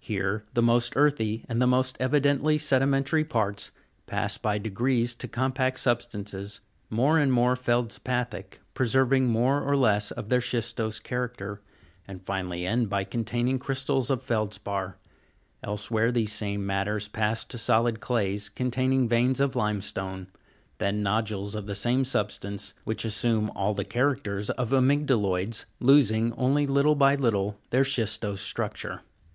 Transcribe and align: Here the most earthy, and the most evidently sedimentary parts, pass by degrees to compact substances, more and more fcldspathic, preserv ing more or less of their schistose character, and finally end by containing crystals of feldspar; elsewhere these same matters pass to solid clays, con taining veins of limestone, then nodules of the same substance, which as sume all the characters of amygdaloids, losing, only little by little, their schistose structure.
Here 0.00 0.42
the 0.54 0.62
most 0.62 0.94
earthy, 0.96 1.44
and 1.50 1.60
the 1.60 1.66
most 1.66 1.98
evidently 2.00 2.56
sedimentary 2.56 3.24
parts, 3.26 3.72
pass 4.06 4.38
by 4.38 4.56
degrees 4.56 5.14
to 5.16 5.28
compact 5.28 5.78
substances, 5.78 6.62
more 6.88 7.18
and 7.18 7.30
more 7.30 7.54
fcldspathic, 7.56 8.60
preserv 8.74 9.12
ing 9.14 9.26
more 9.26 9.60
or 9.60 9.76
less 9.76 10.10
of 10.10 10.30
their 10.30 10.40
schistose 10.40 10.98
character, 10.98 11.60
and 12.08 12.24
finally 12.24 12.64
end 12.64 12.88
by 12.88 13.04
containing 13.04 13.58
crystals 13.58 14.08
of 14.08 14.22
feldspar; 14.22 14.96
elsewhere 15.62 16.10
these 16.10 16.32
same 16.32 16.64
matters 16.64 17.06
pass 17.06 17.44
to 17.44 17.58
solid 17.58 18.00
clays, 18.00 18.48
con 18.48 18.70
taining 18.70 19.06
veins 19.06 19.40
of 19.40 19.54
limestone, 19.56 20.28
then 20.78 21.02
nodules 21.02 21.54
of 21.54 21.66
the 21.66 21.74
same 21.74 22.02
substance, 22.02 22.72
which 22.84 23.04
as 23.04 23.14
sume 23.14 23.50
all 23.54 23.74
the 23.74 23.84
characters 23.84 24.48
of 24.48 24.70
amygdaloids, 24.70 25.66
losing, 25.80 26.32
only 26.32 26.66
little 26.66 26.94
by 26.94 27.14
little, 27.14 27.58
their 27.68 27.84
schistose 27.84 28.40
structure. 28.40 29.02